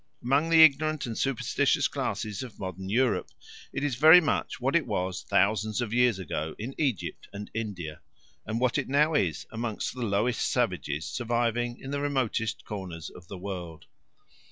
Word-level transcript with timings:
Among 0.23 0.49
the 0.49 0.63
ignorant 0.63 1.05
and 1.05 1.15
superstitious 1.15 1.87
classes 1.87 2.41
of 2.41 2.57
modern 2.57 2.89
Europe 2.89 3.29
it 3.71 3.83
is 3.83 3.93
very 3.97 4.19
much 4.19 4.59
what 4.59 4.75
it 4.75 4.87
was 4.87 5.21
thousands 5.21 5.79
of 5.79 5.93
years 5.93 6.17
ago 6.17 6.55
in 6.57 6.73
Egypt 6.79 7.27
and 7.31 7.51
India, 7.53 8.01
and 8.43 8.59
what 8.59 8.79
it 8.79 8.89
now 8.89 9.13
is 9.13 9.45
among 9.51 9.79
the 9.93 10.01
lowest 10.01 10.41
savages 10.51 11.05
surviving 11.05 11.77
in 11.79 11.91
the 11.91 12.01
remotest 12.01 12.65
corners 12.65 13.11
of 13.11 13.27
the 13.27 13.37
world. 13.37 13.85